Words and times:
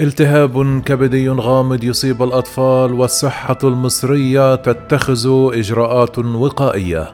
التهاب 0.00 0.82
كبدي 0.82 1.28
غامض 1.28 1.84
يصيب 1.84 2.22
الأطفال 2.22 2.92
والصحة 2.92 3.58
المصرية 3.64 4.54
تتخذ 4.54 5.28
إجراءات 5.54 6.18
وقائية. 6.18 7.12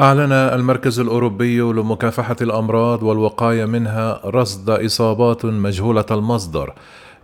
أعلن 0.00 0.32
المركز 0.32 1.00
الأوروبي 1.00 1.60
لمكافحة 1.60 2.36
الأمراض 2.40 3.02
والوقاية 3.02 3.64
منها 3.64 4.20
رصد 4.24 4.70
إصابات 4.70 5.44
مجهولة 5.44 6.04
المصدر. 6.10 6.72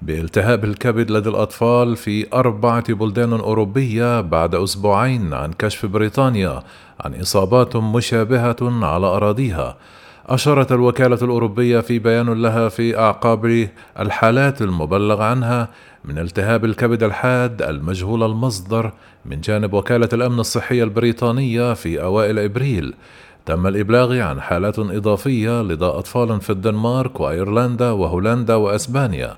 بالتهاب 0.07 0.64
الكبد 0.64 1.11
لدى 1.11 1.29
الأطفال 1.29 1.96
في 1.96 2.27
أربعة 2.34 2.95
بلدان 2.95 3.32
أوروبية 3.32 4.20
بعد 4.20 4.55
أسبوعين 4.55 5.34
عن 5.34 5.52
كشف 5.52 5.87
بريطانيا 5.87 6.62
عن 7.01 7.20
إصابات 7.20 7.77
مشابهة 7.77 8.56
على 8.62 9.06
أراضيها. 9.06 9.77
أشارت 10.27 10.73
الوكالة 10.73 11.19
الأوروبية 11.23 11.80
في 11.80 11.98
بيان 11.98 12.43
لها 12.43 12.69
في 12.69 12.98
أعقاب 12.98 13.69
الحالات 14.01 14.62
المبلغ 14.62 15.23
عنها 15.23 15.69
من 16.05 16.18
التهاب 16.18 16.65
الكبد 16.65 17.02
الحاد 17.02 17.62
المجهول 17.62 18.23
المصدر 18.23 18.93
من 19.24 19.41
جانب 19.41 19.73
وكالة 19.73 20.09
الأمن 20.12 20.41
الصحي 20.41 20.82
البريطانية 20.82 21.74
في 21.74 22.02
أوائل 22.02 22.38
إبريل 22.38 22.95
تم 23.46 23.66
الإبلاغ 23.66 24.21
عن 24.21 24.41
حالات 24.41 24.79
إضافية 24.79 25.62
لدى 25.62 25.84
أطفال 25.84 26.41
في 26.41 26.51
الدنمارك 26.51 27.21
وأيرلندا 27.21 27.91
وهولندا 27.91 28.55
وأسبانيا 28.55 29.37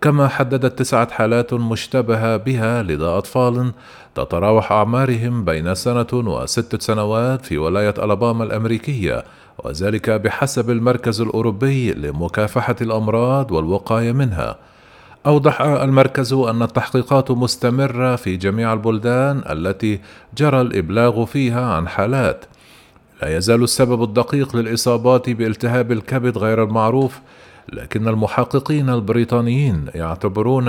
كما 0.00 0.28
حددت 0.28 0.78
تسعة 0.78 1.10
حالات 1.10 1.54
مشتبهة 1.54 2.36
بها 2.36 2.82
لدى 2.82 3.04
أطفال 3.04 3.72
تتراوح 4.14 4.72
أعمارهم 4.72 5.44
بين 5.44 5.74
سنة 5.74 6.06
وست 6.12 6.82
سنوات 6.82 7.46
في 7.46 7.58
ولاية 7.58 7.94
ألاباما 7.98 8.44
الأمريكية 8.44 9.24
وذلك 9.64 10.10
بحسب 10.10 10.70
المركز 10.70 11.20
الأوروبي 11.20 11.92
لمكافحة 11.92 12.76
الأمراض 12.80 13.52
والوقاية 13.52 14.12
منها. 14.12 14.58
أوضح 15.26 15.60
المركز 15.60 16.32
أن 16.32 16.62
التحقيقات 16.62 17.30
مستمرة 17.30 18.16
في 18.16 18.36
جميع 18.36 18.72
البلدان 18.72 19.42
التي 19.50 20.00
جرى 20.38 20.60
الإبلاغ 20.60 21.24
فيها 21.24 21.74
عن 21.74 21.88
حالات. 21.88 22.44
لا 23.22 23.36
يزال 23.36 23.62
السبب 23.62 24.02
الدقيق 24.02 24.56
للإصابات 24.56 25.30
بالتهاب 25.30 25.92
الكبد 25.92 26.38
غير 26.38 26.64
المعروف 26.64 27.20
لكن 27.72 28.08
المحققين 28.08 28.90
البريطانيين 28.90 29.86
يعتبرون 29.94 30.68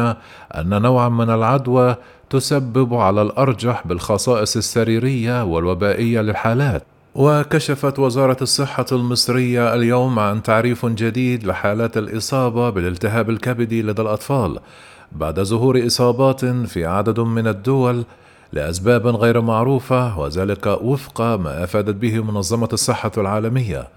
أن 0.55 0.81
نوعا 0.81 1.09
من 1.09 1.29
العدوى 1.29 1.95
تسبب 2.29 2.93
على 2.93 3.21
الأرجح 3.21 3.87
بالخصائص 3.87 4.57
السريرية 4.57 5.43
والوبائية 5.43 6.21
للحالات 6.21 6.83
وكشفت 7.15 7.99
وزارة 7.99 8.37
الصحة 8.41 8.85
المصرية 8.91 9.73
اليوم 9.73 10.19
عن 10.19 10.43
تعريف 10.43 10.85
جديد 10.85 11.43
لحالات 11.43 11.97
الإصابة 11.97 12.69
بالالتهاب 12.69 13.29
الكبدي 13.29 13.81
لدى 13.81 14.01
الأطفال 14.01 14.59
بعد 15.11 15.39
ظهور 15.39 15.85
إصابات 15.85 16.45
في 16.45 16.85
عدد 16.85 17.19
من 17.19 17.47
الدول 17.47 18.03
لأسباب 18.53 19.07
غير 19.07 19.41
معروفة 19.41 20.19
وذلك 20.19 20.67
وفق 20.67 21.21
ما 21.21 21.63
أفادت 21.63 21.95
به 21.95 22.23
منظمة 22.23 22.69
الصحة 22.73 23.11
العالمية. 23.17 23.87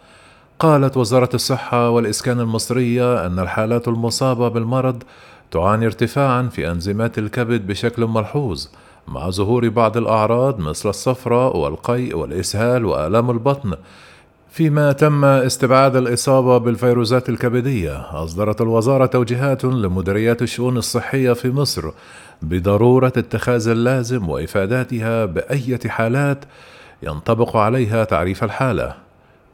قالت 0.59 0.97
وزارة 0.97 1.29
الصحة 1.35 1.91
والإسكان 1.91 2.41
المصرية 2.41 3.27
أن 3.27 3.39
الحالات 3.39 3.89
المصابة 3.89 4.49
بالمرض 4.49 5.03
تعاني 5.51 5.87
ارتفاعا 5.87 6.43
في 6.43 6.71
أنزيمات 6.71 7.19
الكبد 7.19 7.67
بشكل 7.67 8.07
ملحوظ 8.07 8.67
مع 9.09 9.31
ظهور 9.31 9.69
بعض 9.69 9.97
الأعراض 9.97 10.59
مثل 10.59 10.89
الصفراء 10.89 11.57
والقيء 11.57 12.17
والإسهال 12.17 12.85
وآلام 12.85 13.31
البطن. 13.31 13.75
فيما 14.51 14.93
تم 14.93 15.25
استبعاد 15.25 15.97
الإصابة 15.97 16.59
بالفيروسات 16.59 17.29
الكبدية 17.29 18.23
أصدرت 18.25 18.61
الوزارة 18.61 19.07
توجيهات 19.07 19.65
لمديريات 19.65 20.43
الشؤون 20.43 20.77
الصحية 20.77 21.33
في 21.33 21.51
مصر 21.51 21.91
بضرورة 22.43 23.13
اتخاذ 23.17 23.69
اللازم 23.69 24.29
وإفاداتها 24.29 25.25
بأية 25.25 25.81
حالات 25.89 26.45
ينطبق 27.03 27.57
عليها 27.57 28.05
تعريف 28.05 28.45
الحالة. 28.45 29.04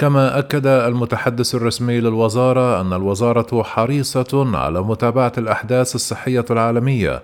كما 0.01 0.39
أكد 0.39 0.67
المتحدث 0.67 1.55
الرسمي 1.55 2.01
للوزارة 2.01 2.81
أن 2.81 2.93
الوزارة 2.93 3.63
حريصة 3.63 4.51
على 4.55 4.83
متابعة 4.83 5.33
الأحداث 5.39 5.95
الصحية 5.95 6.45
العالمية 6.51 7.23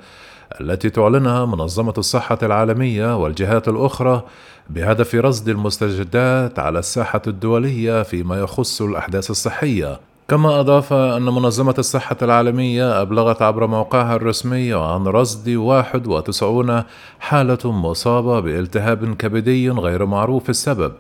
التي 0.61 0.91
تعلنها 0.91 1.45
منظمة 1.47 1.95
الصحة 1.99 2.39
العالمية 2.43 3.17
والجهات 3.17 3.69
الأخرى 3.69 4.23
بهدف 4.71 5.15
رصد 5.15 5.49
المستجدات 5.49 6.59
على 6.59 6.79
الساحة 6.79 7.23
الدولية 7.27 8.03
فيما 8.03 8.41
يخص 8.41 8.83
الأحداث 8.83 9.31
الصحية. 9.31 10.01
كما 10.29 10.61
أضاف 10.61 10.93
أن 10.93 11.23
منظمة 11.23 11.75
الصحة 11.79 12.17
العالمية 12.23 13.03
أبلغت 13.03 13.43
عبر 13.43 13.67
موقعها 13.67 14.17
الرسمي 14.17 14.73
عن 14.73 15.07
رصد 15.07 15.49
91 15.49 16.83
حالة 17.21 17.73
مصابة 17.73 18.41
بالتهاب 18.41 19.15
كبدي 19.15 19.71
غير 19.71 20.07
معروف 20.07 20.51
السبب 20.51 20.93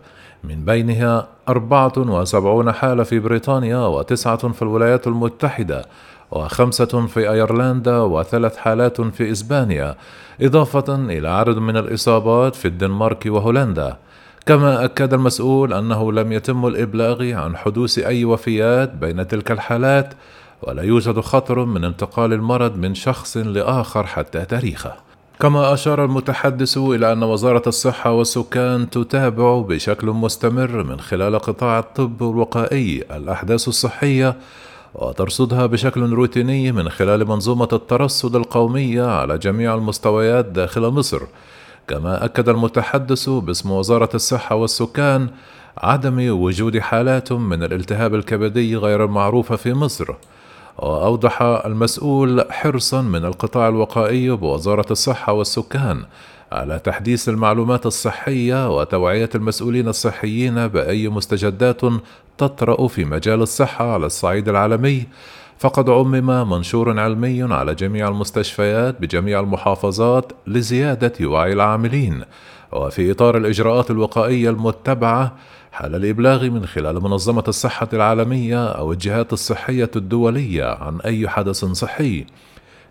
من 0.45 0.65
بينها 0.65 1.36
74 1.49 2.73
حالة 2.73 3.03
في 3.03 3.19
بريطانيا 3.19 3.79
وتسعة 3.79 4.53
في 4.53 4.63
الولايات 4.63 5.07
المتحدة 5.07 5.85
وخمسة 6.31 7.07
في 7.07 7.31
أيرلندا 7.31 7.99
وثلاث 7.99 8.57
حالات 8.57 9.01
في 9.01 9.31
إسبانيا 9.33 9.97
إضافة 10.43 10.95
إلى 10.95 11.29
عدد 11.29 11.59
من 11.59 11.77
الإصابات 11.77 12.55
في 12.55 12.69
الدنمارك 12.69 13.27
وهولندا. 13.27 13.97
كما 14.47 14.85
أكد 14.85 15.15
المسؤول 15.15 15.73
أنه 15.73 16.13
لم 16.13 16.33
يتم 16.33 16.67
الإبلاغ 16.67 17.33
عن 17.33 17.57
حدوث 17.57 17.99
أي 17.99 18.25
وفيات 18.25 18.95
بين 18.95 19.29
تلك 19.29 19.51
الحالات 19.51 20.15
ولا 20.63 20.83
يوجد 20.83 21.21
خطر 21.21 21.65
من 21.65 21.85
انتقال 21.85 22.33
المرض 22.33 22.77
من 22.77 22.95
شخص 22.95 23.37
لآخر 23.37 24.07
حتى 24.07 24.45
تاريخه. 24.45 25.06
كما 25.41 25.75
أشار 25.75 26.05
المتحدث 26.05 26.79
إلى 26.79 27.13
أن 27.13 27.23
وزارة 27.23 27.63
الصحة 27.67 28.13
والسكان 28.13 28.91
تتابع 28.91 29.61
بشكل 29.61 30.07
مستمر 30.07 30.83
من 30.83 31.01
خلال 31.01 31.39
قطاع 31.39 31.79
الطب 31.79 32.23
الوقائي 32.23 33.05
الأحداث 33.17 33.69
الصحية 33.69 34.37
وترصدها 34.95 35.67
بشكل 35.67 36.01
روتيني 36.01 36.73
من 36.73 36.89
خلال 36.89 37.29
منظومة 37.29 37.69
الترصد 37.73 38.37
القومية 38.37 39.07
على 39.07 39.39
جميع 39.39 39.75
المستويات 39.75 40.45
داخل 40.45 40.83
مصر. 40.83 41.23
كما 41.89 42.25
أكد 42.25 42.49
المتحدث 42.49 43.29
باسم 43.29 43.71
وزارة 43.71 44.11
الصحة 44.15 44.57
والسكان 44.57 45.29
عدم 45.79 46.41
وجود 46.41 46.79
حالات 46.79 47.33
من 47.33 47.63
الالتهاب 47.63 48.15
الكبدي 48.15 48.77
غير 48.77 49.05
المعروفة 49.05 49.57
في 49.57 49.75
مصر. 49.75 50.15
وأوضح 50.79 51.43
المسؤول 51.43 52.45
حرصا 52.51 53.03
من 53.03 53.25
القطاع 53.25 53.69
الوقائي 53.69 54.31
بوزارة 54.31 54.87
الصحة 54.91 55.33
والسكان 55.33 56.05
على 56.53 56.79
تحديث 56.79 57.29
المعلومات 57.29 57.87
الصحية 57.87 58.77
وتوعية 58.79 59.31
المسؤولين 59.35 59.89
الصحيين 59.89 60.69
بأي 60.69 61.09
مستجدات 61.09 61.81
تطرأ 62.39 62.89
في 62.89 63.05
مجال 63.05 63.43
الصحة 63.43 63.93
على 63.95 64.07
الصعيد 64.07 64.49
العالمي. 64.49 65.07
فقد 65.59 65.91
عمم 65.91 66.51
منشور 66.51 67.01
علمي 67.01 67.43
على 67.43 67.75
جميع 67.75 68.09
المستشفيات 68.09 69.01
بجميع 69.01 69.41
المحافظات 69.41 70.33
لزيادة 70.47 71.13
وعي 71.29 71.53
العاملين. 71.53 72.23
وفي 72.73 73.11
إطار 73.11 73.37
الإجراءات 73.37 73.91
الوقائية 73.91 74.51
المتبعة 74.51 75.37
حال 75.73 75.95
الإبلاغ 75.95 76.51
من 76.51 76.67
خلال 76.67 77.03
منظمة 77.03 77.45
الصحة 77.49 77.89
العالمية 77.93 78.67
أو 78.67 78.93
الجهات 78.93 79.33
الصحية 79.33 79.91
الدولية 79.97 80.65
عن 80.65 81.01
أي 81.01 81.29
حدث 81.29 81.65
صحي. 81.65 82.27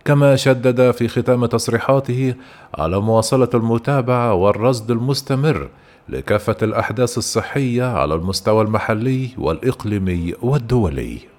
كما 0.06 0.36
شدد 0.36 0.92
في 0.92 1.08
ختام 1.08 1.46
تصريحاته 1.46 2.36
على 2.78 3.00
مواصلة 3.00 3.50
المتابعة 3.54 4.34
والرصد 4.34 4.92
المستمر 4.92 5.70
لكافة 6.10 6.58
الأحداث 6.62 7.18
الصحية 7.18 7.84
على 7.84 8.16
المستوى 8.16 8.62
المحلي 8.62 9.30
والإقليمي 9.38 10.34
والدولي. 10.42 11.35